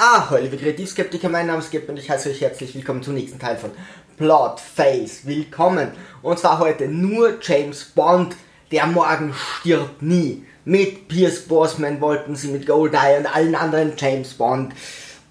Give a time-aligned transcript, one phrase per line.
[0.00, 3.14] Ah, hallo, liebe Kreativskeptiker, mein Name ist Skeptiker und ich heiße euch herzlich willkommen zum
[3.14, 3.72] nächsten Teil von
[4.16, 5.26] Plot Face.
[5.26, 5.88] Willkommen.
[6.22, 8.36] Und zwar heute nur James Bond,
[8.70, 10.44] der morgen stirbt nie.
[10.64, 14.72] Mit Pierce Brosnan wollten sie mit Goldeye und allen anderen James Bond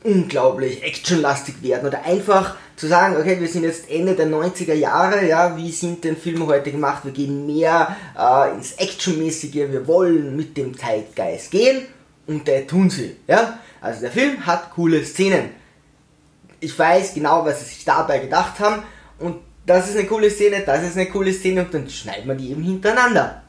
[0.03, 5.25] unglaublich actionlastig werden oder einfach zu sagen, okay, wir sind jetzt Ende der 90er Jahre,
[5.25, 7.05] ja, wie sind denn Filme heute gemacht?
[7.05, 11.83] Wir gehen mehr äh, ins Actionmäßige, wir wollen mit dem Zeitgeist gehen
[12.27, 13.59] und der tun sie, ja.
[13.81, 15.49] Also der Film hat coole Szenen.
[16.59, 18.83] Ich weiß genau, was sie sich dabei gedacht haben
[19.19, 22.35] und das ist eine coole Szene, das ist eine coole Szene und dann schneiden wir
[22.35, 23.43] die eben hintereinander.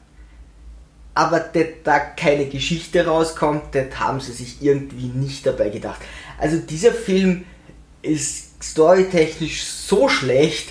[1.15, 6.01] Aber dass da keine Geschichte rauskommt, das haben sie sich irgendwie nicht dabei gedacht.
[6.37, 7.45] Also dieser Film
[8.01, 10.69] ist storytechnisch so schlecht,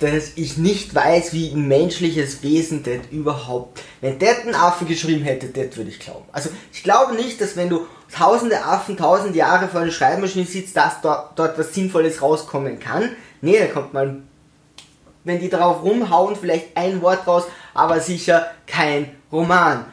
[0.00, 3.82] dass ich nicht weiß, wie ein menschliches Wesen das überhaupt.
[4.00, 6.24] Wenn der einen Affen geschrieben hätte, das würde ich glauben.
[6.32, 10.76] Also ich glaube nicht, dass wenn du tausende Affen tausend Jahre vor einer Schreibmaschine sitzt,
[10.76, 13.10] dass dort, dort was Sinnvolles rauskommen kann.
[13.42, 14.22] Nee, da kommt mal,
[15.24, 19.84] wenn die drauf rumhauen, vielleicht ein Wort raus, aber sicher kein Roman.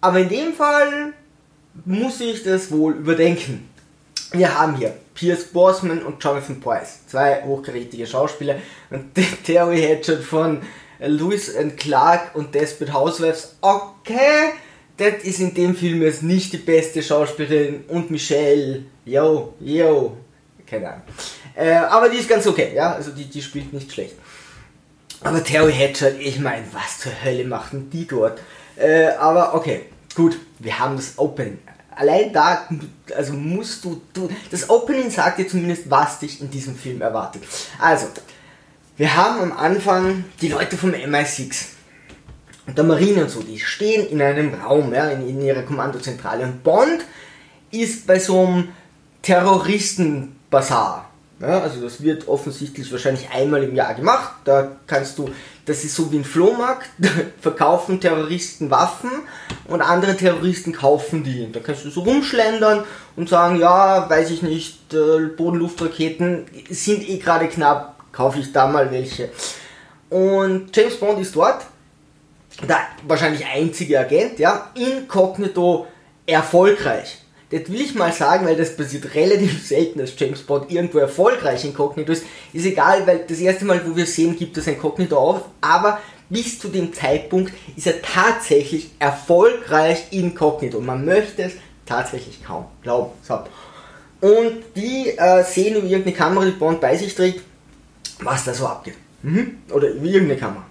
[0.00, 1.12] Aber in dem Fall
[1.84, 3.68] muss ich das wohl überdenken.
[4.30, 8.56] Wir haben hier Pierce Brosnan und Jonathan Price, zwei hochkarätige Schauspieler.
[8.90, 9.14] Und
[9.46, 10.60] Terry Hatchett von
[10.98, 14.52] Lewis and Clark und Desperate Housewives, okay,
[14.96, 17.84] das ist in dem Film jetzt nicht die beste Schauspielerin.
[17.88, 20.16] Und Michelle, yo, yo,
[20.66, 21.02] keine Ahnung.
[21.54, 24.14] Äh, aber die ist ganz okay, ja, also die, die spielt nicht schlecht.
[25.22, 28.40] Aber Terry Hatchett, ich meine, was zur Hölle machen die dort?
[28.76, 31.58] Äh, aber okay, gut, wir haben das Opening
[31.96, 32.68] allein da,
[33.16, 37.42] also musst du, du, das Opening sagt dir zumindest, was dich in diesem Film erwartet.
[37.78, 38.06] Also,
[38.96, 41.66] wir haben am Anfang die Leute vom MI6
[42.66, 46.44] und der Marine und so, die stehen in einem Raum, ja, in, in ihrer Kommandozentrale
[46.44, 47.04] und Bond
[47.70, 48.68] ist bei so einem
[49.22, 51.10] Terroristenbasar.
[51.40, 54.32] Ja, also das wird offensichtlich wahrscheinlich einmal im Jahr gemacht.
[54.44, 55.28] Da kannst du,
[55.66, 56.88] das ist so wie ein Flohmarkt,
[57.40, 59.10] verkaufen Terroristen Waffen
[59.66, 61.50] und andere Terroristen kaufen die.
[61.50, 62.84] Da kannst du so rumschlendern
[63.16, 68.66] und sagen, ja, weiß ich nicht, äh, Bodenluftraketen sind eh gerade knapp, kaufe ich da
[68.66, 69.30] mal welche.
[70.10, 71.64] Und James Bond ist dort,
[72.68, 75.86] der wahrscheinlich einzige Agent, ja, inkognito
[76.26, 77.23] erfolgreich.
[77.54, 81.64] Das will ich mal sagen, weil das passiert relativ selten, dass James Bond irgendwo erfolgreich
[81.64, 82.24] inkognito ist.
[82.52, 86.00] Ist egal, weil das erste Mal, wo wir sehen, gibt es ein Kognito auf, aber
[86.28, 90.80] bis zu dem Zeitpunkt ist er tatsächlich erfolgreich inkognito.
[90.80, 91.52] Man möchte es
[91.86, 93.12] tatsächlich kaum glauben.
[93.22, 93.38] So.
[94.20, 97.42] Und die äh, sehen über irgendeine Kamera, die Bond bei sich trägt,
[98.20, 98.94] was da so abgeht.
[99.22, 99.58] Mhm.
[99.70, 100.66] Oder über irgendeine Kamera.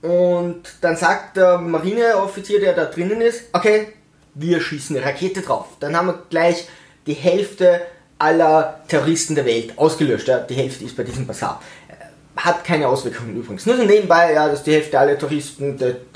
[0.00, 3.88] Und dann sagt der Marineoffizier, der da drinnen ist, okay,
[4.38, 5.66] wir schießen eine Rakete drauf.
[5.80, 6.68] Dann haben wir gleich
[7.06, 7.82] die Hälfte
[8.18, 10.28] aller Terroristen der Welt ausgelöscht.
[10.28, 11.62] Ja, die Hälfte ist bei diesem Bazar.
[11.88, 13.66] Äh, hat keine Auswirkungen übrigens.
[13.66, 15.52] Nur so nebenbei, ja, dass die Hälfte aller das,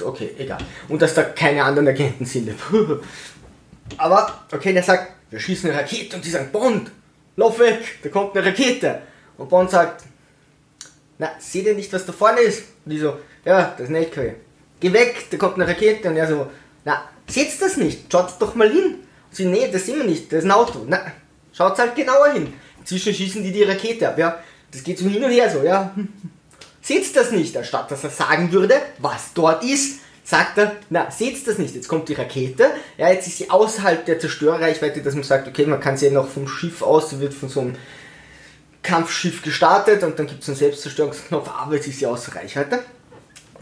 [0.04, 0.58] okay, egal.
[0.88, 2.50] Und dass da keine anderen Agenten sind.
[3.98, 6.90] Aber, okay, der sagt, wir schießen eine Rakete und die sagen, Bond,
[7.36, 9.02] lauf weg, da kommt eine Rakete.
[9.36, 10.04] Und Bond sagt,
[11.18, 12.64] na, seht ihr nicht, was da vorne ist?
[12.84, 14.32] Und die so, ja, das ist ein LKW.
[14.80, 16.08] Geh weg, da kommt eine Rakete.
[16.08, 16.46] Und er so,
[16.84, 18.10] na, seht das nicht?
[18.10, 18.96] Schaut doch mal hin.
[19.30, 20.84] Sie, nee, das sehen wir nicht, das ist ein Auto.
[20.86, 21.00] Na,
[21.52, 22.52] schaut halt genauer hin.
[22.80, 24.38] Inzwischen schießen die die Rakete ab, ja.
[24.70, 25.94] Das geht so hin und her so, ja.
[26.82, 27.56] Seht das nicht?
[27.56, 31.74] Anstatt dass er sagen würde, was dort ist, sagt er, na, seht das nicht?
[31.74, 35.66] Jetzt kommt die Rakete, ja, jetzt ist sie außerhalb der Zerstörreichweite, dass man sagt, okay,
[35.66, 37.76] man kann sie ja noch vom Schiff aus, sie wird von so einem
[38.82, 42.80] Kampfschiff gestartet und dann gibt es einen Selbstzerstörungsknopf, aber jetzt ist sie außer Reichweite.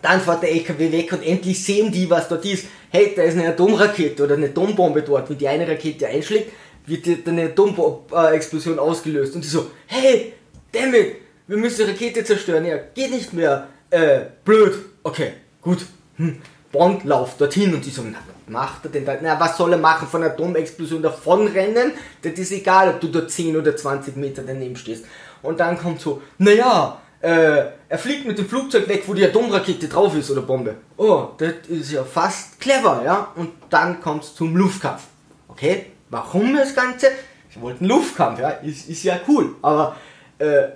[0.03, 2.67] Dann fährt der LKW weg und endlich sehen die, was dort ist.
[2.91, 5.29] Hey, da ist eine Atomrakete oder eine Atombombe dort.
[5.29, 6.53] Wenn die eine Rakete einschlägt,
[6.87, 9.35] wird eine Atomexplosion ausgelöst.
[9.35, 10.33] Und die so, hey,
[10.73, 11.17] dammit,
[11.47, 12.65] wir müssen die Rakete zerstören.
[12.65, 13.69] Ja, geht nicht mehr.
[13.91, 14.75] Äh, blöd.
[15.03, 15.87] Okay, gut.
[16.17, 16.41] Hm.
[16.73, 19.17] Bond lauft dorthin und die so, na, was macht er denn da?
[19.21, 20.07] Na, was soll er machen?
[20.07, 21.93] Von einer Atomexplosion davonrennen?
[22.23, 25.05] Das ist egal, ob du da 10 oder 20 Meter daneben stehst.
[25.43, 29.89] Und dann kommt so, naja, äh, er fliegt mit dem Flugzeug weg, wo die Atomrakete
[29.89, 30.77] drauf ist oder Bombe.
[30.97, 33.33] Oh, das ist ja fast clever, ja.
[33.37, 35.03] Und dann kommt es zum Luftkampf.
[35.49, 37.09] Okay, warum das Ganze?
[37.53, 39.57] Sie wollten Luftkampf, ja, ist, ist ja cool.
[39.61, 39.97] Aber
[40.39, 40.69] äh,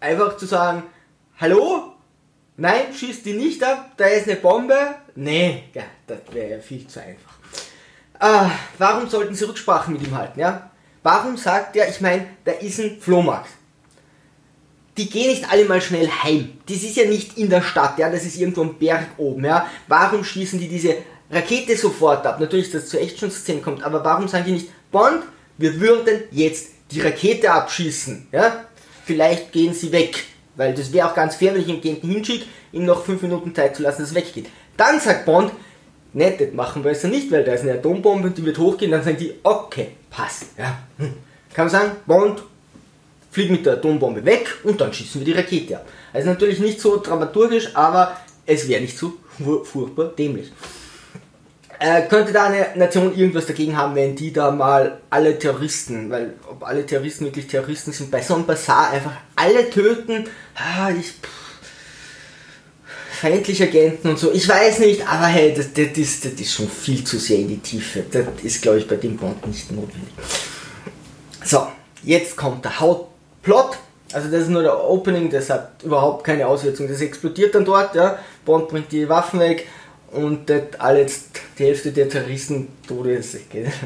[0.00, 0.82] einfach zu sagen,
[1.38, 1.92] hallo,
[2.56, 4.96] nein, schießt die nicht ab, da ist eine Bombe.
[5.14, 7.34] Nee, ja, das wäre ja viel zu einfach.
[8.18, 10.70] Ah, warum sollten sie Rücksprache mit ihm halten, ja?
[11.02, 13.50] Warum sagt er, ich meine, da ist ein Flohmarkt
[14.96, 16.52] die gehen nicht alle mal schnell heim.
[16.66, 19.66] Das ist ja nicht in der Stadt, ja, das ist irgendwo am Berg oben, ja.
[19.88, 20.96] Warum schießen die diese
[21.30, 22.40] Rakete sofort ab?
[22.40, 25.22] Natürlich, dass es zu Action-Szenen kommt, aber warum sagen die nicht, Bond,
[25.58, 28.64] wir würden jetzt die Rakete abschießen, ja,
[29.04, 30.24] vielleicht gehen sie weg.
[30.56, 33.54] Weil das wäre auch ganz fair, wenn ich ihn gegen hinschicke, ihm noch 5 Minuten
[33.54, 34.46] Zeit zu lassen, dass es weggeht.
[34.76, 35.50] Dann sagt Bond,
[36.12, 38.92] ne, das machen wir jetzt nicht, weil da ist eine Atombombe und die wird hochgehen,
[38.92, 40.46] dann sagen die, okay, passt.
[40.56, 40.78] Ja.
[40.98, 41.14] Hm.
[41.52, 42.44] Kann man sagen, Bond
[43.34, 45.88] fliegt mit der Atombombe weg und dann schießen wir die Rakete ab.
[46.12, 48.16] Also natürlich nicht so dramaturgisch, aber
[48.46, 49.14] es wäre nicht so
[49.64, 50.52] furchtbar dämlich.
[51.80, 56.34] Äh, könnte da eine Nation irgendwas dagegen haben, wenn die da mal alle Terroristen, weil
[56.48, 61.14] ob alle Terroristen wirklich Terroristen sind, bei so einem Bazar einfach alle töten, ah, ich,
[63.10, 66.68] feindliche Agenten und so, ich weiß nicht, aber hey, das, das, ist, das ist schon
[66.68, 68.04] viel zu sehr in die Tiefe.
[68.08, 70.12] Das ist, glaube ich, bei dem Bond nicht notwendig.
[71.44, 71.66] So,
[72.04, 72.78] jetzt kommt der
[73.44, 73.78] Hauptplot.
[74.12, 76.88] Also das ist nur der Opening, das hat überhaupt keine Auswirkung.
[76.88, 78.18] Das explodiert dann dort, ja.
[78.44, 79.66] Bond bringt die Waffen weg
[80.12, 81.06] und alle
[81.58, 83.36] die Hälfte der Terroristen tot ist.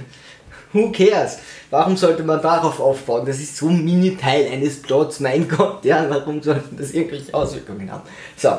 [0.73, 1.39] Who cares?
[1.71, 3.25] Warum sollte man darauf aufbauen?
[3.25, 7.91] Das ist so ein Mini-Teil eines Plots, mein Gott, ja, warum sollten das irgendwelche Auswirkungen
[7.91, 8.03] haben?
[8.37, 8.51] So,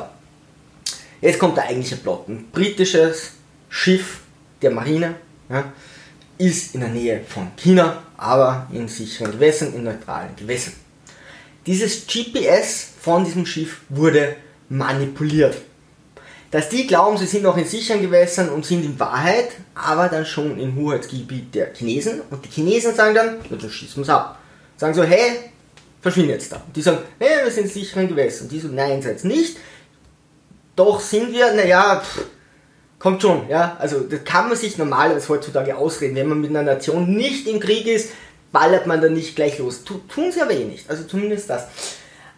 [1.20, 2.28] jetzt kommt der eigentliche Plot.
[2.28, 3.32] Ein britisches
[3.68, 4.22] Schiff
[4.60, 5.14] der Marine
[5.48, 5.72] ja,
[6.38, 10.74] ist in der Nähe von China, aber in sicheren Gewässern, in neutralen Gewässern.
[11.70, 14.36] Dieses GPS von diesem Schiff wurde
[14.68, 15.56] manipuliert
[16.50, 20.26] dass die glauben, sie sind noch in sicheren Gewässern und sind in Wahrheit aber dann
[20.26, 22.22] schon im Hoheitsgebiet der Chinesen.
[22.28, 24.38] Und die Chinesen sagen dann, ja, dann schießen wir ab.
[24.76, 25.50] Sagen so, hey,
[26.00, 26.56] verschwinde jetzt da.
[26.56, 28.48] Und die sagen, hey, wir sind in sicheren Gewässern.
[28.48, 29.58] Die so, nein, seid nicht.
[30.74, 32.02] Doch sind wir, naja,
[32.98, 33.76] kommt schon, ja.
[33.78, 36.16] Also das kann man sich normalerweise heutzutage ausreden.
[36.16, 38.10] Wenn man mit einer Nation nicht im Krieg ist,
[38.52, 39.84] ballert man dann nicht gleich los.
[39.84, 40.88] Tun sie aber eh nicht.
[40.90, 41.66] Also zumindest das.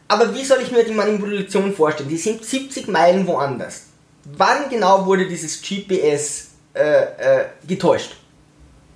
[0.08, 2.08] Aber wie soll ich mir die Manipulation vorstellen?
[2.08, 3.84] Die sind 70 Meilen woanders
[4.24, 8.16] wann genau wurde dieses GPS äh, äh, getäuscht?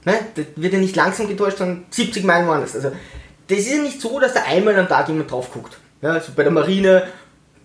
[0.05, 0.15] Ne?
[0.35, 2.75] Das wird ja nicht langsam getäuscht, sondern 70 Meilen woanders.
[2.75, 2.93] Also,
[3.49, 5.79] das ist ja nicht so, dass da einmal am Tag jemand drauf guckt.
[6.03, 7.09] Ja, also bei der Marine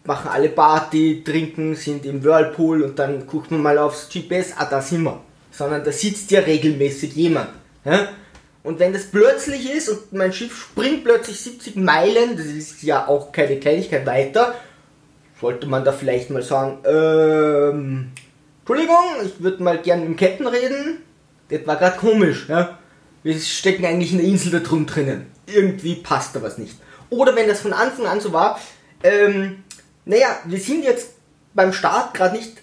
[0.03, 4.65] machen alle Party, trinken, sind im Whirlpool und dann guckt man mal aufs GPS, ah,
[4.65, 5.19] da sind wir.
[5.51, 7.49] Sondern da sitzt ja regelmäßig jemand.
[7.83, 8.07] Ja?
[8.63, 13.07] Und wenn das plötzlich ist und mein Schiff springt plötzlich 70 Meilen, das ist ja
[13.07, 14.55] auch keine Kleinigkeit weiter,
[15.39, 18.11] sollte man da vielleicht mal sagen, ähm,
[18.59, 20.97] Entschuldigung, ich würde mal gern mit dem Captain reden.
[21.49, 22.77] Das war gerade komisch, ja.
[23.23, 25.25] Wir stecken eigentlich in der Insel da drum drinnen.
[25.47, 26.75] Irgendwie passt da was nicht.
[27.09, 28.59] Oder wenn das von Anfang an so war,
[29.03, 29.63] ähm,
[30.05, 31.09] naja, wir sind jetzt
[31.53, 32.57] beim Start gerade nicht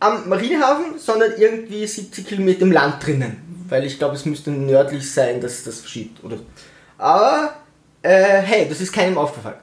[0.00, 3.45] am Marinehafen, sondern irgendwie 70 Kilometer im Land drinnen.
[3.68, 6.22] Weil ich glaube, es müsste nördlich sein, dass das verschiebt.
[6.24, 6.38] Oder.
[6.98, 7.54] Aber,
[8.02, 9.58] äh, hey, das ist keinem aufgefallen.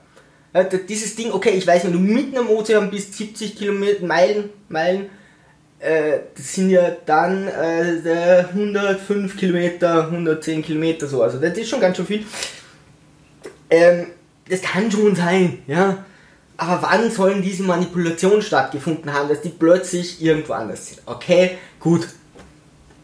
[0.53, 4.49] Äh, dieses Ding, okay, ich weiß, wenn du mitten am Ozean bist, 70 Kilometer, Meilen,
[4.69, 5.09] Meilen,
[5.79, 11.81] äh, das sind ja dann äh, 105 Kilometer, 110 Kilometer so, also das ist schon
[11.81, 12.25] ganz schön viel.
[13.69, 14.07] Ähm,
[14.47, 16.05] das kann schon sein, ja.
[16.55, 21.01] Aber wann sollen diese Manipulationen stattgefunden haben, dass die plötzlich irgendwo anders sind?
[21.05, 22.07] Okay, gut.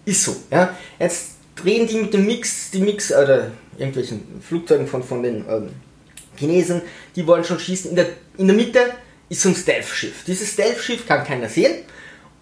[0.06, 0.76] Ist so, ja.
[1.00, 5.70] Jetzt drehen die mit dem Mix, die Mix, oder irgendwelchen Flugzeugen von, von den ähm,
[6.36, 6.82] Chinesen,
[7.16, 7.92] die wollen schon schießen.
[7.92, 8.08] In der,
[8.38, 8.80] in der Mitte
[9.30, 10.24] ist so ein Stealth-Schiff.
[10.26, 11.84] Dieses Stealth-Schiff kann keiner sehen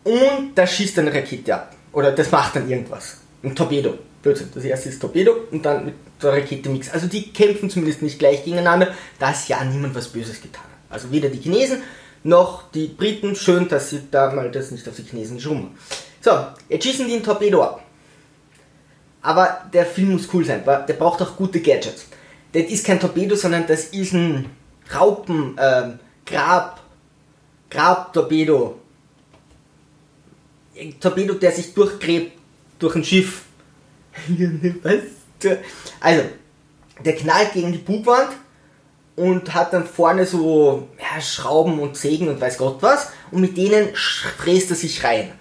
[0.03, 1.75] und da schießt eine Rakete ab.
[1.91, 3.17] Oder das macht dann irgendwas.
[3.43, 3.97] Ein Torpedo.
[4.21, 4.49] Blödsinn.
[4.53, 6.89] Das erste ist Torpedo und dann mit der Rakete Mix.
[6.89, 10.71] Also die kämpfen zumindest nicht gleich gegeneinander, da ist ja niemand was Böses getan hat.
[10.89, 11.81] Also weder die Chinesen
[12.23, 13.35] noch die Briten.
[13.35, 15.77] Schön, dass sie da mal das nicht auf die Chinesen schummen.
[16.27, 17.81] So, jetzt schießen die ein Torpedo ab.
[19.21, 22.07] Aber der Film muss cool sein, weil der braucht auch gute Gadgets
[22.51, 24.49] das ist kein Torpedo, sondern das ist ein
[24.93, 26.81] Raupen, ähm, Grab,
[27.69, 28.79] Grab-Torpedo.
[30.79, 32.37] Ein Torpedo, der sich durchgräbt
[32.79, 33.43] durch ein Schiff.
[34.83, 35.53] Was?
[35.99, 36.23] Also,
[37.05, 38.29] der knallt gegen die Bugwand
[39.15, 43.57] und hat dann vorne so ja, Schrauben und Sägen und weiß Gott was und mit
[43.57, 45.31] denen fräst er sich rein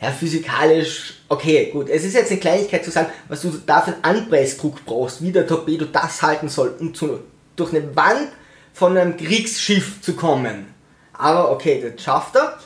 [0.00, 1.88] ja, physikalisch, okay, gut.
[1.88, 5.32] Es ist jetzt eine Kleinigkeit zu sagen, was du da für einen Anpressdruck brauchst, wie
[5.32, 7.20] der Torpedo das halten soll, um zu,
[7.56, 8.28] durch eine Wand
[8.72, 10.66] von einem Kriegsschiff zu kommen.
[11.12, 12.58] Aber okay, das schafft er.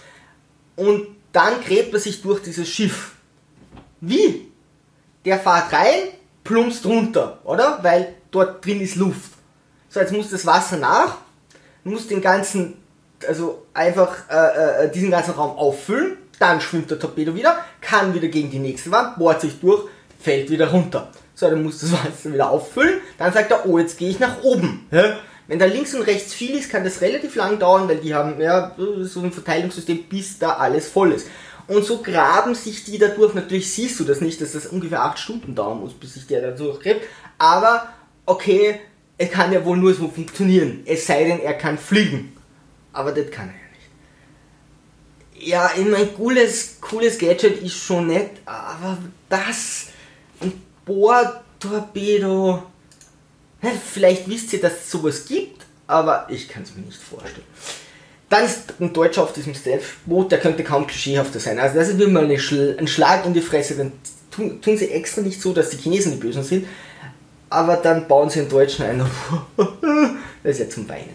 [0.76, 3.12] Und dann gräbt er sich durch dieses Schiff.
[4.00, 4.48] Wie?
[5.24, 6.08] Der fährt rein,
[6.44, 7.80] plumpst runter, oder?
[7.82, 9.32] Weil dort drin ist Luft.
[9.88, 11.18] So, jetzt muss das Wasser nach,
[11.82, 12.76] muss den ganzen,
[13.28, 18.28] also einfach äh, äh, diesen ganzen Raum auffüllen dann schwimmt der Torpedo wieder, kann wieder
[18.28, 19.84] gegen die nächste Wand, bohrt sich durch,
[20.20, 21.10] fällt wieder runter.
[21.34, 24.42] So, dann muss das Wasser wieder auffüllen, dann sagt er, oh, jetzt gehe ich nach
[24.42, 24.86] oben.
[24.90, 25.16] Ja?
[25.46, 28.40] Wenn da links und rechts viel ist, kann das relativ lang dauern, weil die haben
[28.40, 31.26] ja so ein Verteilungssystem, bis da alles voll ist.
[31.66, 33.34] Und so graben sich die dadurch.
[33.34, 36.40] Natürlich siehst du das nicht, dass das ungefähr 8 Stunden dauern muss, bis sich der
[36.42, 37.06] da durchgräbt.
[37.38, 37.88] Aber,
[38.24, 38.80] okay,
[39.18, 40.82] er kann ja wohl nur so funktionieren.
[40.86, 42.33] Es sei denn, er kann fliegen.
[42.94, 43.60] Aber das kann er ja
[45.36, 45.46] nicht.
[45.46, 48.96] Ja, ich mein cooles, cooles Gadget ist schon nett, aber
[49.28, 49.88] das,
[50.40, 50.52] ein
[50.86, 52.62] Bohrtorpedo,
[53.92, 57.46] vielleicht wisst ihr, dass es sowas gibt, aber ich kann es mir nicht vorstellen.
[58.30, 61.58] Dann ist ein Deutscher auf diesem Stealth-Boot, der könnte kaum klischeehafter sein.
[61.58, 63.76] Also das ist wie mal Schl ein Schlag in die Fresse.
[63.76, 63.92] Dann
[64.30, 66.66] tun, tun, sie extra nicht so, dass die Chinesen die Bösen sind,
[67.50, 68.98] aber dann bauen sie einen Deutschen ein.
[70.42, 71.14] das ist ja zum Weinen.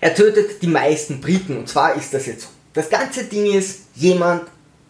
[0.00, 2.48] Er tötet die meisten Briten und zwar ist das jetzt so.
[2.72, 4.42] Das ganze Ding ist, jemand,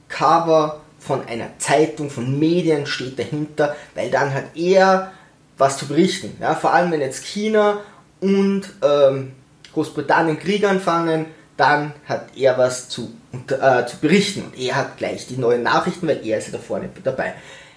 [0.09, 5.12] Cover von einer Zeitung, von Medien steht dahinter, weil dann hat er
[5.57, 6.37] was zu berichten.
[6.40, 7.81] Ja, vor allem wenn jetzt China
[8.21, 9.33] und ähm,
[9.73, 11.26] Großbritannien Krieg anfangen,
[11.57, 16.07] dann hat er was zu, äh, zu berichten und er hat gleich die neuen Nachrichten,
[16.07, 17.35] weil er ist ja da vorne dabei.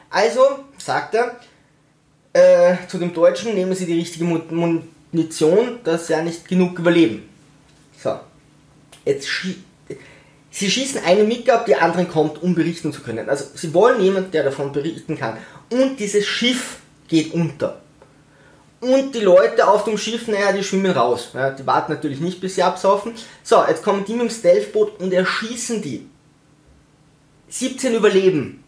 [0.10, 0.42] Also
[0.78, 1.36] sagt er
[2.34, 4.26] äh, zu dem Deutschen, nehmen Sie die richtige
[5.14, 7.30] Munition, dass sie ja nicht genug überleben.
[7.98, 8.20] So,
[9.06, 9.56] jetzt schie
[10.56, 13.28] Sie schießen eine mit ab, die anderen kommt, um berichten zu können.
[13.28, 15.40] Also sie wollen jemanden, der davon berichten kann.
[15.72, 16.78] Und dieses Schiff
[17.08, 17.82] geht unter.
[18.80, 21.30] Und die Leute auf dem Schiff, naja, die schwimmen raus.
[21.34, 23.14] Ja, die warten natürlich nicht, bis sie absaufen.
[23.42, 26.08] So, jetzt kommen die mit dem Stealthboot und erschießen die.
[27.50, 28.64] 17 überleben.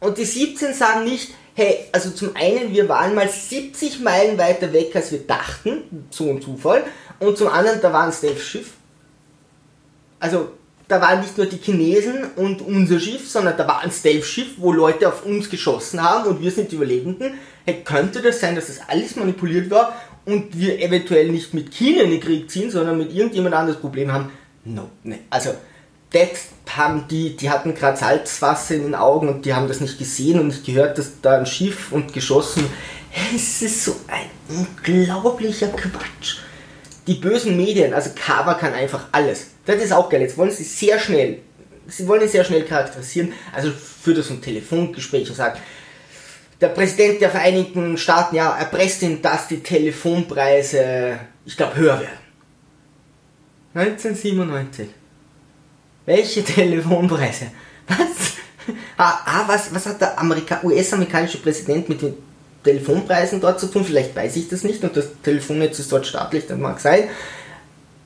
[0.00, 4.72] Und die 17 sagen nicht, hey, also zum einen, wir waren mal 70 Meilen weiter
[4.72, 6.84] weg, als wir dachten, so ein Zufall.
[7.18, 8.70] Und zum anderen, da war ein Stealth-Schiff.
[10.20, 10.52] Also,
[10.86, 14.72] da waren nicht nur die Chinesen und unser Schiff, sondern da war ein Stealth-Schiff, wo
[14.72, 17.34] Leute auf uns geschossen haben und wir sind die Überlebenden
[17.68, 22.02] hey, könnte das sein, dass das alles manipuliert war und wir eventuell nicht mit China
[22.02, 24.30] in den Krieg ziehen, sondern mit irgendjemand anderes Problem haben?
[24.64, 25.18] No, ne.
[25.28, 25.50] Also,
[26.10, 29.98] das haben die, die hatten gerade Salzwasser in den Augen und die haben das nicht
[29.98, 32.64] gesehen und nicht gehört, dass da ein Schiff und geschossen.
[33.34, 36.38] Es ist so ein unglaublicher Quatsch.
[37.06, 39.48] Die bösen Medien, also Kava kann einfach alles.
[39.64, 40.20] Das ist auch geil.
[40.20, 41.40] Jetzt wollen sie sehr schnell,
[41.86, 43.32] sie wollen ihn sehr schnell charakterisieren.
[43.52, 45.60] Also für das ein Telefongespräch und sagt,
[46.60, 52.18] der Präsident der Vereinigten Staaten ja erpresst ihn, dass die Telefonpreise, ich glaube, höher werden.
[53.74, 54.88] 1997.
[56.08, 57.48] Welche Telefonpreise?
[57.86, 58.38] Was?
[58.96, 60.16] Ah, ah was, was hat der
[60.64, 62.14] US-amerikanische Präsident mit den
[62.64, 63.84] Telefonpreisen dort zu tun?
[63.84, 67.04] Vielleicht weiß ich das nicht und das Telefonnetz ist dort staatlich, das mag sein.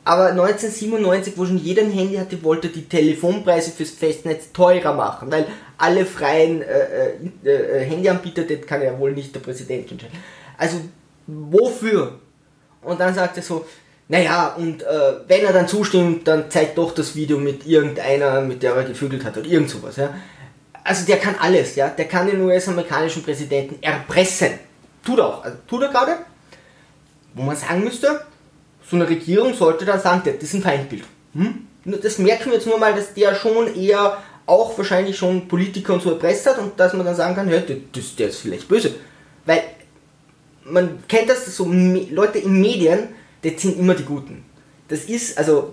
[0.05, 5.31] Aber 1997, wo schon jeder ein Handy hatte, wollte die Telefonpreise fürs Festnetz teurer machen,
[5.31, 5.47] weil
[5.79, 7.13] alle freien äh,
[7.45, 10.19] äh, äh, Handyanbieter, das kann ja wohl nicht der Präsident entscheiden.
[10.59, 10.79] Also,
[11.29, 12.19] wofür?
[12.83, 13.65] Und dann sagt er so,
[14.09, 18.63] naja, und äh, wenn er dann zustimmt, dann zeigt doch das Video mit irgendeiner, mit
[18.63, 20.15] der er gefügelt hat oder irgend sowas, ja.
[20.85, 21.89] Also der kann alles, ja.
[21.89, 24.59] Der kann den US-amerikanischen Präsidenten erpressen.
[25.05, 25.45] Tut er auch.
[25.45, 26.17] Also, tut er gerade.
[27.35, 28.21] Wo man sagen müsste,
[28.85, 31.05] so eine Regierung sollte dann sagen, das ist ein Feindbild.
[31.35, 31.67] Hm?
[31.85, 36.03] Das merken wir jetzt nur mal, dass der schon eher auch wahrscheinlich schon Politiker und
[36.03, 37.61] so erpresst hat und dass man dann sagen kann, ja,
[37.93, 38.95] das, der ist vielleicht böse.
[39.47, 39.63] Weil
[40.65, 41.67] man kennt das, so
[42.11, 43.09] Leute in Medien,
[43.43, 44.45] das sind immer die Guten.
[44.89, 45.73] Das ist, also,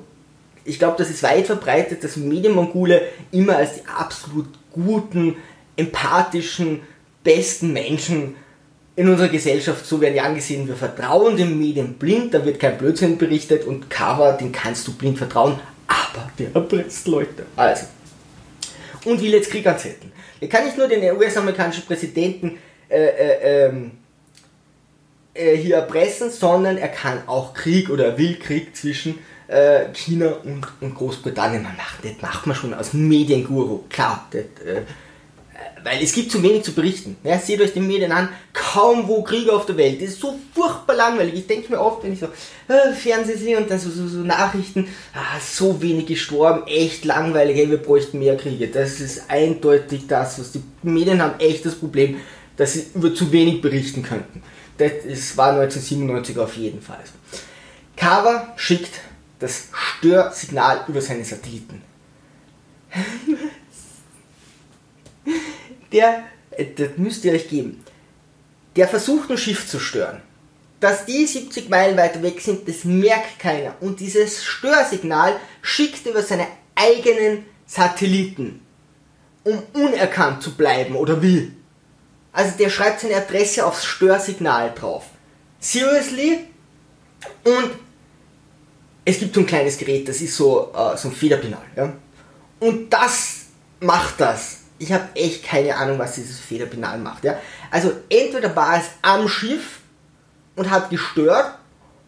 [0.66, 5.36] ich glaube, das ist weit verbreitet, dass Medienmongole immer als die absolut guten,
[5.76, 6.82] empathischen,
[7.24, 8.36] besten Menschen
[8.96, 10.68] in unserer Gesellschaft so werden die angesehen.
[10.68, 14.94] Wir vertrauen den Medien blind, da wird kein Blödsinn berichtet und Cover, den kannst du
[14.94, 17.46] blind vertrauen, aber der erpresst Leute.
[17.56, 17.86] Also.
[19.06, 20.12] Und will jetzt Krieg anzetteln.
[20.42, 22.58] Er kann nicht nur den US-amerikanischen Präsidenten
[22.90, 23.92] äh, äh, ähm,
[25.40, 30.68] äh, hier erpressen, sondern er kann auch Krieg oder will Krieg zwischen äh, China und,
[30.82, 32.00] und, Großbritannien machen.
[32.04, 34.28] Das macht man schon als Medienguru, klar.
[34.32, 34.82] Das, äh,
[35.84, 37.18] weil es gibt zu wenig zu berichten.
[37.24, 40.02] Ja, seht euch die Medien an, kaum wo Krieg auf der Welt.
[40.02, 41.34] Das ist so furchtbar langweilig.
[41.36, 42.28] Ich denke mir oft, wenn ich so
[42.68, 47.56] äh, Fernsehen sehe und dann so, so, so, Nachrichten, ah, so wenig gestorben, echt langweilig,
[47.56, 48.68] hey, wir bräuchten mehr Kriege.
[48.68, 52.18] Das ist eindeutig das, was die Medien haben, echt das Problem,
[52.58, 54.44] dass sie über zu wenig berichten könnten.
[54.80, 57.04] Das war 1997 auf jeden Fall.
[57.96, 59.02] Carver schickt
[59.38, 61.84] das Störsignal über seine Satelliten
[65.92, 67.84] der, äh, das müsst ihr euch geben,
[68.76, 70.22] der versucht ein Schiff zu stören.
[70.80, 73.76] Dass die 70 Meilen weiter weg sind, das merkt keiner.
[73.82, 78.62] Und dieses Störsignal schickt über seine eigenen Satelliten,
[79.44, 81.52] um unerkannt zu bleiben, oder wie?
[82.40, 85.04] Also der schreibt seine Adresse aufs Störsignal drauf.
[85.60, 86.48] Seriously?
[87.44, 87.72] Und
[89.04, 91.66] es gibt so ein kleines Gerät, das ist so, uh, so ein Federpinal.
[91.76, 91.92] Ja?
[92.62, 93.48] Und das
[93.82, 94.60] macht das.
[94.78, 97.26] Ich habe echt keine Ahnung, was dieses Federpenal macht.
[97.26, 97.38] Ja?
[97.72, 99.82] Also entweder war es am Schiff
[100.56, 101.58] und hat gestört.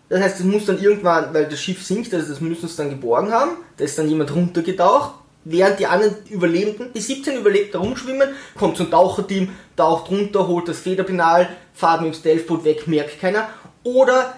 [0.07, 2.89] Das heißt, es muss dann irgendwann, weil das Schiff sinkt, also das müssen sie dann
[2.89, 3.57] geborgen haben.
[3.75, 5.13] Da ist dann jemand runtergetaucht.
[5.43, 10.67] Während die anderen Überlebenden, die 17 überlebt, rumschwimmen, kommt so ein Taucherteam, taucht runter, holt
[10.67, 13.50] das Federpenal, fahrt mit dem Stealthboot weg, merkt keiner.
[13.83, 14.36] Oder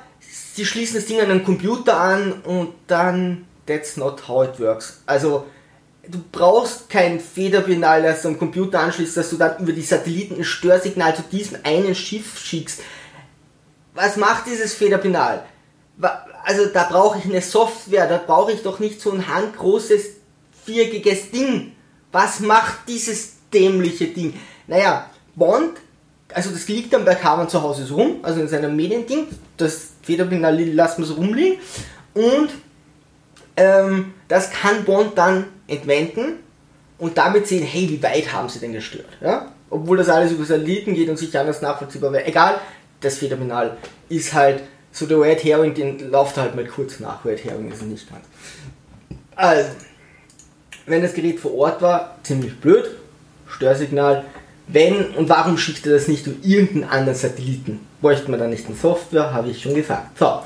[0.54, 5.02] sie schließen das Ding an einen Computer an und dann, that's not how it works.
[5.06, 5.46] Also,
[6.08, 10.36] du brauchst kein Federpenal, das du am Computer anschließt, dass du dann über die Satelliten
[10.38, 12.82] ein Störsignal zu diesem einen Schiff schickst.
[13.94, 15.44] Was macht dieses Federpenal?
[16.44, 20.13] Also da brauche ich eine Software, da brauche ich doch nicht so ein handgroßes,
[20.66, 21.74] viereckiges Ding.
[22.12, 24.34] Was macht dieses dämliche Ding?
[24.68, 25.78] Naja, Bond,
[26.34, 29.28] also das liegt dann bei Carmen zu Hause so rum, also in seinem Mediending,
[29.58, 31.60] das Federpenal lassen wir so rumliegen
[32.14, 32.50] und
[33.56, 36.40] ähm, das kann Bond dann entwenden
[36.98, 39.10] und damit sehen, hey, wie weit haben sie denn gestört?
[39.22, 39.52] Ja?
[39.70, 42.26] Obwohl das alles über Satelliten geht und sich anders nachvollziehbar wäre.
[42.26, 42.60] Egal,
[43.02, 43.78] das Phänomenal
[44.10, 47.26] ist halt so der Red Herring, den lauft halt mal kurz nach.
[47.26, 48.26] Red Herring ist nicht ganz.
[49.36, 49.70] Also,
[50.86, 52.86] wenn das Gerät vor Ort war, ziemlich blöd,
[53.48, 54.26] Störsignal.
[54.68, 57.82] Wenn und warum schickt er das nicht um irgendeinen anderen Satelliten?
[58.02, 59.34] Bräuchte man da nicht eine Software?
[59.34, 60.18] Habe ich schon gefragt.
[60.18, 60.40] So.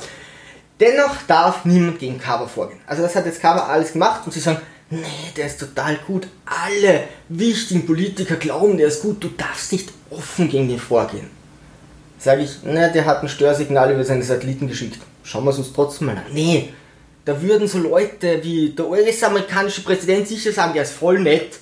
[0.80, 2.80] Dennoch darf niemand gegen Carver vorgehen.
[2.86, 6.28] Also das hat jetzt Carver alles gemacht und sie sagen, nee, der ist total gut.
[6.46, 9.24] Alle wichtigen Politiker glauben, der ist gut.
[9.24, 11.30] Du darfst nicht offen gegen den vorgehen.
[12.20, 15.00] Sage ich, ne, der hat ein Störsignal über seine Satelliten geschickt.
[15.24, 16.24] Schauen wir es uns trotzdem mal an.
[16.32, 16.70] Nee,
[17.28, 21.60] da würden so Leute wie der US-amerikanische Präsident sicher sagen, der ist voll nett.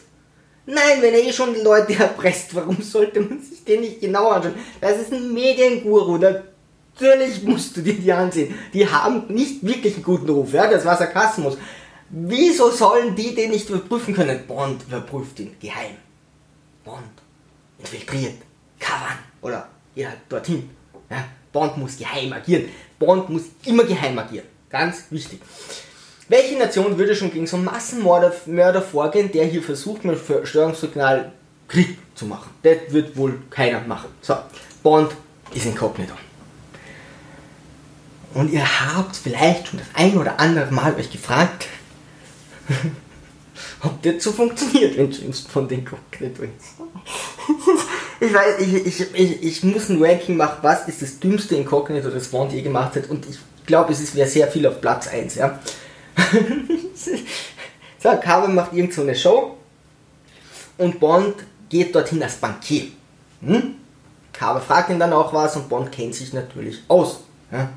[0.68, 4.30] Nein, wenn er eh schon die Leute erpresst, warum sollte man sich den nicht genau
[4.30, 4.54] anschauen?
[4.80, 8.54] Das ist ein Medienguru, natürlich musst du dir die ansehen.
[8.76, 11.58] Die haben nicht wirklich einen guten Ruf, ja, das war Sarkasmus.
[12.12, 14.46] Wieso sollen die den nicht überprüfen können?
[14.48, 15.96] Bond überprüft ihn geheim.
[16.84, 17.02] Bond
[17.80, 18.36] infiltriert.
[18.80, 20.70] Kavan oder ja, dorthin.
[21.10, 22.66] Ja, Bond muss geheim agieren.
[23.00, 24.55] Bond muss immer geheim agieren.
[24.76, 25.40] Ganz wichtig.
[26.28, 31.32] Welche Nation würde schon gegen so einen Massenmörder vorgehen, der hier versucht, mit Störungssignal
[31.70, 32.50] Krieg zu machen?
[32.62, 34.10] Das wird wohl keiner machen.
[34.20, 34.36] So,
[34.84, 35.16] Bond
[35.54, 36.14] ist inkognito.
[38.34, 41.68] Und ihr habt vielleicht schon das ein oder andere Mal euch gefragt,
[43.82, 46.76] ob das so funktioniert, wenn James Bond inkognito ist.
[48.20, 52.10] ich weiß, ich, ich, ich, ich muss ein Ranking machen, was ist das dümmste Inkognito,
[52.10, 53.10] das Bond je gemacht hat.
[53.10, 55.36] Und ich glaube, es wäre sehr viel auf Platz 1.
[55.36, 55.60] Ja.
[58.00, 59.58] so, Carver macht irgend so eine Show
[60.78, 61.36] und Bond
[61.70, 62.88] geht dorthin als Bankier.
[63.42, 63.76] Hm?
[64.34, 67.22] Carver fragt ihn dann auch was und Bond kennt sich natürlich aus.
[67.52, 67.70] Ja.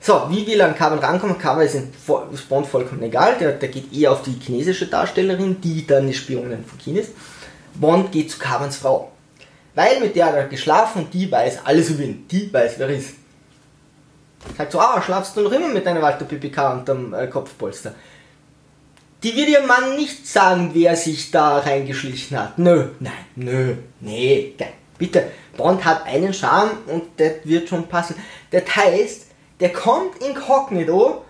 [0.00, 1.38] So, wie will er an Carver rankommen?
[1.38, 5.86] Carver ist, ist Bond vollkommen egal, der, der geht eher auf die chinesische Darstellerin, die
[5.86, 7.12] dann die Spionin von China ist.
[7.74, 9.12] Bond geht zu Carvens Frau.
[9.74, 12.26] Weil mit der hat er geschlafen und die weiß alles über ihn.
[12.28, 13.14] Die weiß, wer er ist.
[14.56, 17.94] Sagt so, ah, schlafst du noch immer mit deiner Walter PPK unterm äh, Kopfpolster?
[19.22, 22.58] Die wird ihrem Mann nicht sagen, wer sich da reingeschlichen hat.
[22.58, 24.54] Nö, nein, nö, nee,
[24.98, 25.30] bitte.
[25.56, 28.16] Bond hat einen Charme und das wird schon passen.
[28.50, 29.26] Das heißt,
[29.60, 31.24] der kommt inkognito,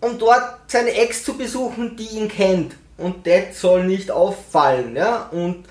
[0.00, 2.76] um dort seine Ex zu besuchen, die ihn kennt.
[2.96, 5.28] Und das soll nicht auffallen, ja.
[5.32, 5.64] Und,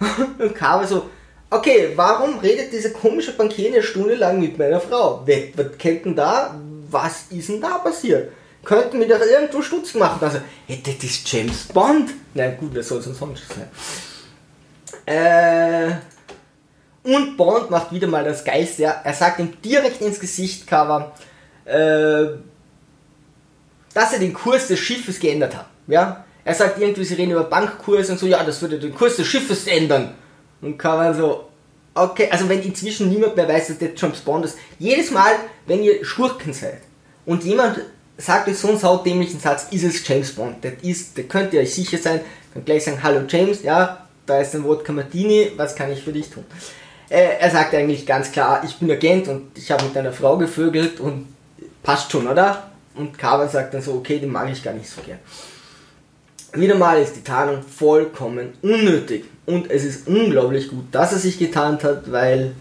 [0.38, 1.10] und Carver so,
[1.50, 5.26] okay, warum redet dieser komische Bankier eine Stunde lang mit meiner Frau?
[5.26, 6.58] Was kennt denn da?
[6.90, 8.32] Was ist denn da passiert?
[8.64, 10.18] Könnten wir doch irgendwo Stutz machen.
[10.20, 12.10] Also, hey, das ist James Bond.
[12.34, 13.68] Na gut, wer soll es sonst sein?
[15.06, 15.92] Äh,
[17.04, 18.82] und Bond macht wieder mal das Geiste.
[18.82, 21.12] Er sagt ihm direkt ins Gesicht, Cover,
[21.64, 22.26] äh,
[23.94, 25.66] dass er den Kurs des Schiffes geändert hat.
[25.86, 26.24] Ja?
[26.44, 29.26] Er sagt irgendwie, sie reden über Bankkurs und so, ja, das würde den Kurs des
[29.28, 30.14] Schiffes ändern.
[30.60, 31.48] Und Cover so,
[31.94, 35.32] okay, also wenn inzwischen niemand mehr weiß, dass der James Bond ist, jedes Mal,
[35.66, 36.80] wenn ihr Schurken seid
[37.24, 37.80] und jemand
[38.18, 40.64] sagt euch so einen saudämlichen Satz, ist es James Bond.
[40.64, 42.20] Das ist, da könnt ihr euch sicher sein,
[42.52, 46.12] könnt gleich sagen, hallo James, ja, da ist ein Wodka Martini, was kann ich für
[46.12, 46.44] dich tun?
[47.08, 50.36] Äh, er sagt eigentlich ganz klar, ich bin Agent und ich habe mit deiner Frau
[50.36, 51.28] gevögelt und
[51.82, 52.70] passt schon, oder?
[52.94, 55.18] Und Carver sagt dann so, okay, den mag ich gar nicht so gern.
[56.56, 59.24] Wieder mal ist die Tarnung vollkommen unnötig.
[59.46, 62.52] Und es ist unglaublich gut, dass er sich getarnt hat, weil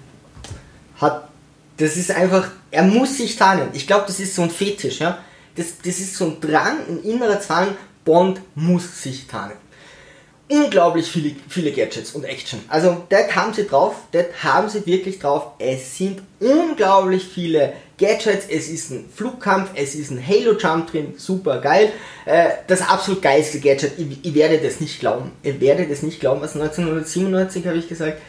[0.98, 1.30] hat,
[1.78, 3.70] das ist einfach, er muss sich tarnen.
[3.74, 5.18] Ich glaube, das ist so ein Fetisch, ja.
[5.56, 7.70] Das, das ist so ein Drang, ein innerer Zwang,
[8.04, 9.58] Bond muss sich tarnen
[10.48, 12.60] unglaublich viele, viele Gadgets und Action.
[12.68, 15.54] Also, da haben sie drauf, das haben sie wirklich drauf.
[15.60, 21.60] Es sind unglaublich viele Gadgets, es ist ein Flugkampf, es ist ein Halo-Jump drin, super
[21.60, 21.92] geil.
[22.26, 25.32] Äh, das absolut geilste Gadget, ich, ich, werde das nicht glauben.
[25.44, 28.22] Ihr werdet das nicht glauben, was 1997 habe ich gesagt.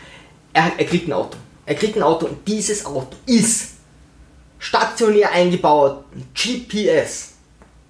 [0.53, 1.37] Er, er kriegt ein Auto.
[1.65, 3.73] Er kriegt ein Auto und dieses Auto ist
[4.59, 7.33] stationär eingebaut, GPS.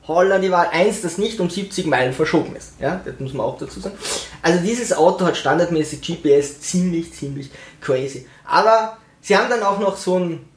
[0.08, 2.74] Holla die Wahl 1, das nicht um 70 Meilen verschoben ist.
[2.80, 3.96] Ja, das muss man auch dazu sagen.
[4.40, 8.26] Also dieses Auto hat standardmäßig GPS, ziemlich, ziemlich crazy.
[8.44, 10.48] Aber sie haben dann auch noch so ein,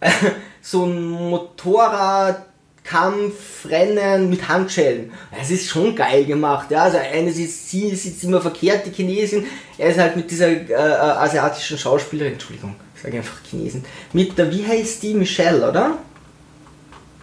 [0.62, 2.46] so ein Motorrad,
[2.82, 5.12] Kampfrennen mit Handschellen.
[5.40, 6.70] Es ist schon geil gemacht.
[6.70, 6.84] Ja?
[6.84, 9.46] Also eine sitzt, sie sitzt immer verkehrt, die Chinesin.
[9.78, 14.36] Er ist halt mit dieser äh, äh asiatischen Schauspielerin, Entschuldigung, ich sage einfach Chinesen, mit
[14.36, 15.98] der, wie heißt die, Michelle, oder?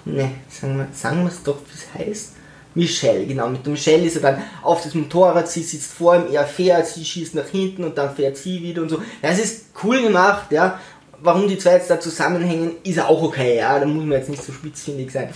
[0.05, 2.33] Ne, sagen wir sagen es doch, wie es heißt.
[2.73, 6.31] Michelle, genau, mit der Michelle ist er dann auf das Motorrad, sie sitzt vor ihm,
[6.31, 9.01] er fährt, sie schießt nach hinten und dann fährt sie wieder und so.
[9.21, 10.79] Das ist cool gemacht, ja.
[11.21, 13.79] Warum die zwei jetzt da zusammenhängen, ist auch okay, ja.
[13.79, 15.29] Da muss man jetzt nicht so spitzfindig sein.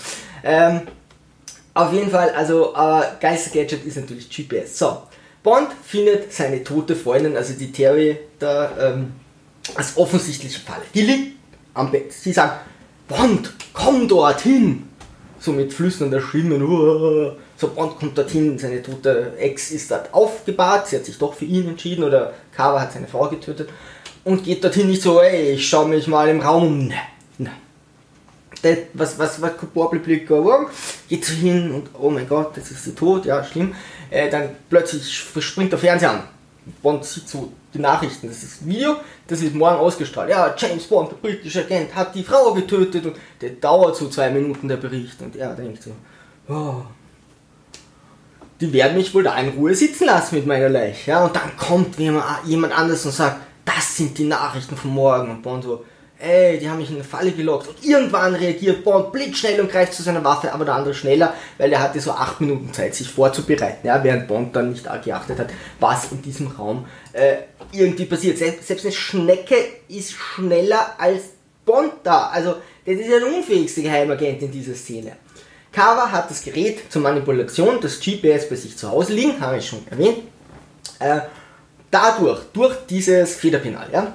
[0.44, 0.82] Ähm,
[1.74, 4.78] auf jeden Fall, also, äh, Geister-Gadget ist natürlich GPS.
[4.78, 5.04] So,
[5.44, 9.14] Bond findet seine tote Freundin, also die Terry, da, ähm,
[9.76, 10.84] als offensichtliche Falle.
[10.94, 11.38] Die liegt
[11.74, 12.12] am Bett.
[12.12, 12.66] Sie sagt,
[13.08, 14.88] Bond, komm dorthin!
[15.40, 17.36] So mit flüsternder Stimme.
[17.58, 21.46] So, Bond kommt dorthin, seine tote Ex ist dort aufgebahrt, sie hat sich doch für
[21.46, 23.70] ihn entschieden oder Carver hat seine Frau getötet
[24.24, 26.88] und geht dorthin nicht so, ey, ich schau mich mal im Raum um.
[26.88, 26.96] Ne,
[27.38, 27.52] ne.
[28.62, 29.54] Das, was, was, was,
[30.04, 30.28] Blick,
[31.10, 33.74] geht so hin und oh mein Gott, das ist sie tot, ja, schlimm.
[34.10, 36.24] Äh, dann plötzlich springt der Fernseher an.
[36.82, 38.28] Bond sieht so die Nachrichten.
[38.28, 40.30] Das ist das Video, das wird morgen ausgestrahlt.
[40.30, 44.30] Ja, James Bond, der britische Agent, hat die Frau getötet und der dauert so zwei
[44.30, 45.92] Minuten der Bericht und er denkt so,
[46.54, 46.84] oh,
[48.60, 51.12] die werden mich wohl da in Ruhe sitzen lassen mit meiner Leiche.
[51.12, 55.42] Ja, und dann kommt jemand anders und sagt, das sind die Nachrichten von morgen und
[55.42, 55.86] Bond so,
[56.22, 57.68] ey, die haben mich in eine Falle gelockt.
[57.68, 61.72] Und irgendwann reagiert Bond blitzschnell und greift zu seiner Waffe, aber der andere schneller, weil
[61.74, 65.50] er hatte so acht Minuten Zeit, sich vorzubereiten, ja, während Bond dann nicht geachtet hat,
[65.80, 67.38] was in diesem Raum äh,
[67.72, 68.38] irgendwie passiert.
[68.38, 69.56] Selbst, eine Schnecke
[69.88, 71.24] ist schneller als
[71.66, 72.28] Bond da.
[72.28, 75.14] Also, das ist ja der unfähigste Geheimagent in dieser Szene.
[75.72, 79.68] Carver hat das Gerät zur Manipulation, das GPS bei sich zu Hause liegen, habe ich
[79.68, 80.20] schon erwähnt.
[81.00, 81.22] Äh,
[81.92, 84.14] dadurch, durch dieses Federpenal, ja,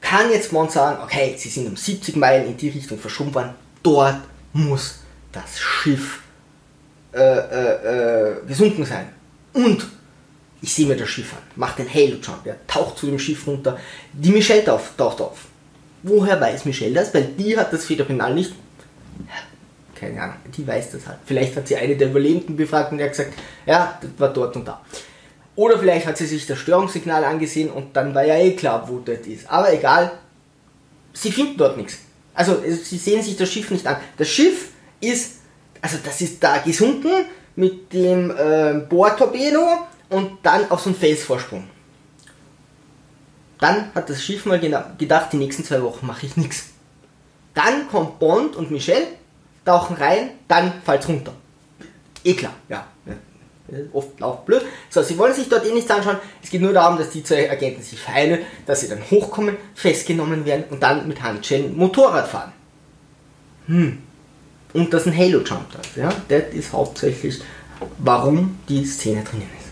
[0.00, 3.54] kann jetzt man sagen, okay, sie sind um 70 Meilen in die Richtung verschoben worden,
[3.82, 4.20] dort
[4.52, 5.00] muss
[5.32, 6.20] das Schiff
[7.12, 9.08] äh, äh, äh, gesunken sein.
[9.52, 9.86] Und
[10.60, 13.78] ich sehe mir das Schiff an, macht den Halo-Jump, ja, taucht zu dem Schiff runter.
[14.12, 15.46] Die Michelle taucht, taucht auf.
[16.02, 17.12] Woher weiß Michelle das?
[17.14, 18.52] Weil die hat das Federpenal nicht.
[19.94, 21.18] Keine Ahnung, die weiß das halt.
[21.26, 23.34] Vielleicht hat sie eine der Überlebenden befragt und er hat gesagt,
[23.66, 24.80] ja, das war dort und da.
[25.58, 29.00] Oder vielleicht hat sie sich das Störungssignal angesehen und dann war ja eh klar, wo
[29.00, 29.50] das ist.
[29.50, 30.12] Aber egal,
[31.12, 31.98] sie finden dort nichts.
[32.32, 33.96] Also sie sehen sich das Schiff nicht an.
[34.18, 34.68] Das Schiff
[35.00, 35.38] ist,
[35.82, 37.10] also das ist da gesunken
[37.56, 39.78] mit dem äh, Bohrtorpedo
[40.10, 41.64] und dann auf so einen Felsvorsprung.
[43.58, 46.66] Dann hat das Schiff mal gedacht, die nächsten zwei Wochen mache ich nichts.
[47.54, 49.08] Dann kommt Bond und Michelle,
[49.64, 51.32] tauchen rein, dann fällt runter.
[52.22, 52.86] Eh klar, ja
[53.92, 54.62] oft auch blöd.
[54.90, 56.18] So, sie wollen sich dort eh nichts anschauen.
[56.42, 60.44] Es geht nur darum, dass die zwei Agenten sich feilen, dass sie dann hochkommen, festgenommen
[60.44, 62.52] werden und dann mit Handschellen Motorrad fahren.
[63.66, 63.98] Hm.
[64.72, 65.96] Und das ein Halo-Jump hat.
[65.96, 66.10] Ja?
[66.28, 67.40] Das ist hauptsächlich,
[67.98, 69.68] warum die Szene drinnen ist.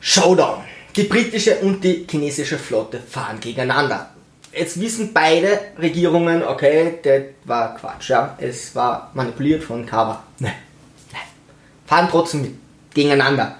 [0.00, 0.64] Showdown.
[0.96, 4.10] Die britische und die chinesische Flotte fahren gegeneinander.
[4.52, 8.36] Jetzt wissen beide Regierungen, okay, das war Quatsch, ja.
[8.38, 10.22] Es war manipuliert von Kawa.
[10.38, 10.52] Nein.
[11.10, 11.22] Nein.
[11.86, 12.61] Fahren trotzdem mit
[12.94, 13.56] gegeneinander.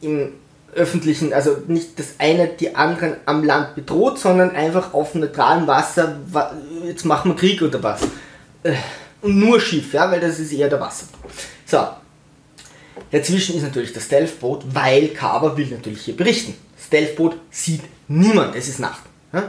[0.00, 0.32] Im
[0.74, 6.18] öffentlichen, also nicht das eine die anderen am Land bedroht, sondern einfach auf neutralem Wasser,
[6.84, 8.02] jetzt machen wir Krieg oder was.
[8.62, 8.74] Äh,
[9.22, 11.06] und nur Schiff, ja, weil das ist eher der Wasser.
[11.66, 11.86] So.
[13.10, 16.54] Dazwischen ist natürlich das Stealthboot, weil Carver will natürlich hier berichten.
[16.84, 19.02] Stealthboot sieht niemand, es ist Nacht.
[19.32, 19.42] Es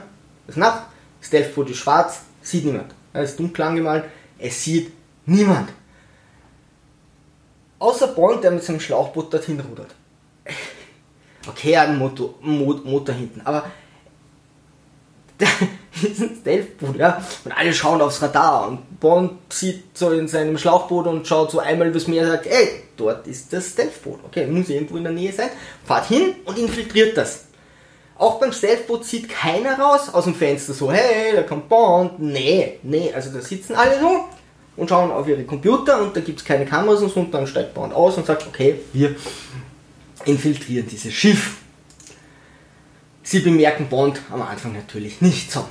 [0.49, 0.83] ist Nacht,
[1.21, 2.93] Stealthboot ist schwarz, sieht niemand.
[3.13, 4.05] Es ist dunkel angemalt,
[4.37, 4.91] es sieht
[5.25, 5.69] niemand.
[7.85, 9.93] Außer Bond, der mit seinem Schlauchboot dorthin rudert.
[11.47, 13.65] Okay, er hat einen Motor, Motor hinten, aber
[15.37, 15.45] da
[16.01, 17.23] ist ein Stealthboot, ja.
[17.43, 21.59] Und alle schauen aufs Radar und Bond sieht so in seinem Schlauchboot und schaut so
[21.59, 24.19] einmal übers Meer und sagt, ey, dort ist das Stealthboot.
[24.25, 25.51] Okay, muss irgendwo in der Nähe sein.
[25.83, 27.45] Fahrt hin und infiltriert das.
[28.17, 32.17] Auch beim Stealthboot sieht keiner raus aus dem Fenster so, hey, da kommt Bond.
[32.17, 34.25] Nee, nee, also da sitzen alle so
[34.77, 37.47] und schauen auf ihre Computer und da gibt es keine Kameras und so und dann
[37.47, 39.15] steigt Bond aus und sagt, okay, wir
[40.25, 41.57] infiltrieren dieses Schiff.
[43.23, 45.65] Sie bemerken Bond am Anfang natürlich nicht so.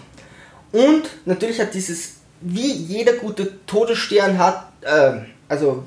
[0.73, 2.15] Und natürlich hat dieses
[2.45, 5.85] wie jeder gute Todesstern hat, äh, also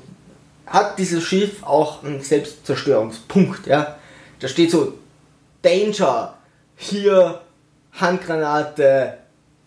[0.66, 3.96] hat dieses Schiff auch einen Selbstzerstörungspunkt, ja.
[4.40, 4.94] Da steht so,
[5.62, 6.36] Danger,
[6.76, 7.40] hier
[7.92, 9.18] Handgranate,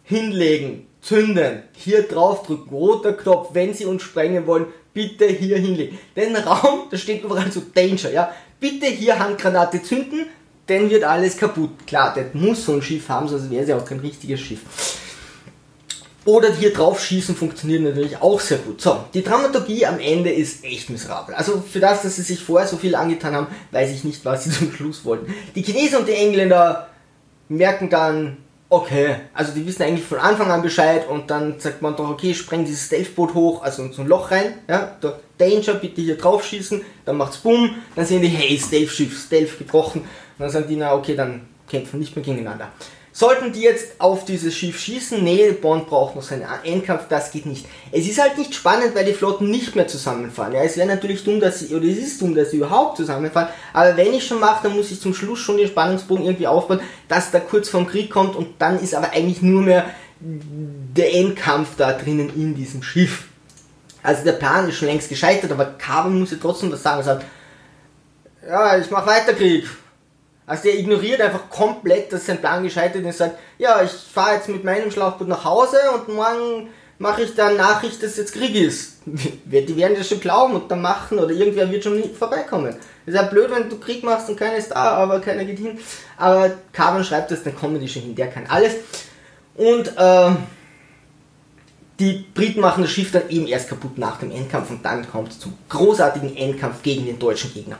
[0.04, 5.98] hinlegen, zünden, hier draufdrücken, roter Knopf, wenn Sie uns sprengen wollen, bitte hier hinlegen.
[6.16, 8.32] Den Raum, da steht überall so Danger, ja.
[8.60, 10.28] Bitte hier Handgranate zünden,
[10.68, 11.72] dann wird alles kaputt.
[11.88, 14.62] Klar, das muss so ein Schiff haben, sonst wäre es ja auch kein richtiges Schiff.
[16.24, 18.80] Oder hier drauf schießen funktioniert natürlich auch sehr gut.
[18.80, 21.34] So, die Dramaturgie am Ende ist echt miserabel.
[21.34, 24.44] Also für das, dass sie sich vorher so viel angetan haben, weiß ich nicht, was
[24.44, 25.34] sie zum Schluss wollten.
[25.56, 26.90] Die Chinesen und die Engländer
[27.50, 28.38] merken dann,
[28.72, 32.34] okay, also die wissen eigentlich von Anfang an Bescheid und dann sagt man doch, okay,
[32.34, 36.46] spreng dieses Stealthboot hoch, also so ein Loch rein, ja, da, Danger, bitte hier drauf
[36.46, 40.08] schießen, dann macht's Boom, dann sehen die, hey, Stealth-Schiff, Stealth gebrochen, und
[40.40, 42.70] dann sagen die, na okay, dann kämpfen nicht mehr gegeneinander.
[43.13, 45.21] Sollten die jetzt auf dieses Schiff schießen?
[45.21, 47.65] Nee, Bond braucht noch seinen Endkampf, das geht nicht.
[47.91, 50.54] Es ist halt nicht spannend, weil die Flotten nicht mehr zusammenfallen.
[50.54, 53.50] Ja, es wäre natürlich dumm, dass sie, oder es ist dumm, dass sie überhaupt zusammenfallen.
[53.74, 56.80] Aber wenn ich schon mache, dann muss ich zum Schluss schon den Spannungsbogen irgendwie aufbauen,
[57.10, 59.86] dass da kurz vorm Krieg kommt und dann ist aber eigentlich nur mehr
[60.21, 63.26] der Endkampf da drinnen in diesem Schiff.
[64.04, 67.02] Also der Plan ist schon längst gescheitert, aber Carbon muss ja trotzdem was sagen.
[67.02, 67.26] Er sagt,
[68.47, 69.67] ja, ich mach weiter Krieg.
[70.52, 74.36] Also der ignoriert einfach komplett, dass sein Plan gescheitert ist und sagt, ja, ich fahre
[74.36, 78.54] jetzt mit meinem Schlauchboot nach Hause und morgen mache ich dann Nachricht, dass jetzt Krieg
[78.54, 78.98] ist.
[79.06, 82.76] Die werden das schon glauben und dann machen oder irgendwer wird schon vorbeikommen.
[83.06, 85.80] Ist ja blöd, wenn du Krieg machst und keiner ist da, aber keiner geht hin.
[86.18, 88.74] Aber Carbon schreibt das, dann kommen die schon hin, der kann alles.
[89.56, 90.32] Und äh,
[91.98, 95.32] die Briten machen das Schiff dann eben erst kaputt nach dem Endkampf und dann kommt
[95.32, 97.80] es zum großartigen Endkampf gegen den deutschen Gegner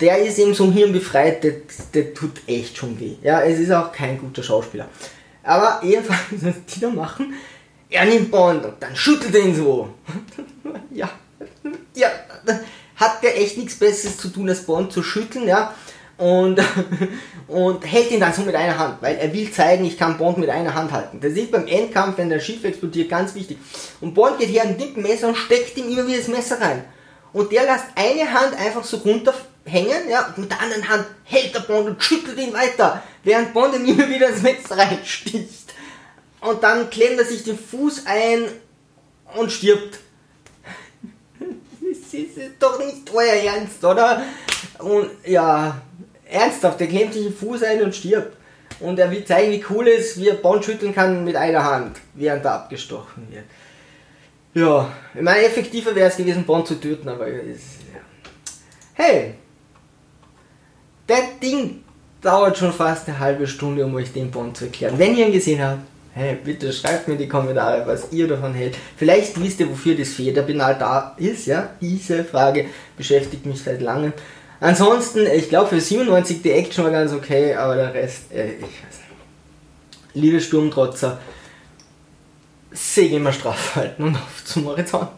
[0.00, 1.54] der ist eben so hirnbefreit, der,
[1.94, 3.16] der tut echt schon weh.
[3.22, 4.88] Ja, es ist auch kein guter Schauspieler.
[5.42, 7.34] Aber jedenfalls, was die da machen,
[7.90, 9.90] er nimmt Bond und dann schüttelt er ihn so.
[10.90, 11.10] ja,
[11.94, 12.08] ja,
[12.96, 15.74] hat der echt nichts Besseres zu tun, als Bond zu schütteln, ja.
[16.18, 16.60] Und,
[17.48, 20.38] und hält ihn dann so mit einer Hand, weil er will zeigen, ich kann Bond
[20.38, 21.18] mit einer Hand halten.
[21.20, 23.58] Das ist beim Endkampf, wenn der Schiff explodiert, ganz wichtig.
[24.00, 26.84] Und Bond geht her, nimmt ein Messer und steckt ihm immer wieder das Messer rein.
[27.32, 31.54] Und der lässt eine Hand einfach so runter hängen, ja, mit der anderen Hand hält
[31.54, 35.74] der Bond und schüttelt ihn weiter, während Bond ihm immer wieder das Messer reinsticht.
[36.40, 38.44] Und dann klemmt er sich den Fuß ein
[39.36, 40.00] und stirbt.
[41.38, 44.22] das ist doch nicht euer Ernst, oder?
[44.78, 45.80] Und ja,
[46.28, 48.36] ernsthaft, der klemmt sich den Fuß ein und stirbt.
[48.80, 52.00] Und er will zeigen, wie cool es, wie er Bond schütteln kann mit einer Hand,
[52.14, 53.44] während er abgestochen wird.
[54.54, 57.60] Ja, ich meine, effektiver wäre es gewesen, Bond zu töten, aber es,
[57.94, 58.00] ja.
[58.94, 59.34] Hey,
[61.06, 61.82] das Ding
[62.20, 64.98] dauert schon fast eine halbe Stunde, um euch den Bond zu erklären.
[64.98, 65.80] Wenn ihr ihn gesehen habt,
[66.14, 68.76] hey, bitte schreibt mir in die Kommentare, was ihr davon hält.
[68.96, 71.70] Vielleicht wisst ihr, wofür das Federpenal da ist, ja?
[71.80, 74.12] Diese Frage beschäftigt mich seit langem.
[74.60, 78.62] Ansonsten, ich glaube für 97 die Action war ganz okay, aber der Rest, äh, ich
[78.62, 80.14] weiß nicht.
[80.14, 81.18] Liebe Sturmtrotzer,
[82.70, 85.08] segel mal straff halten und auf zum Horizont.